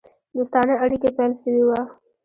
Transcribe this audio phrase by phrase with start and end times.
[0.35, 1.81] دوستانه اړېکي پیل سوي وه.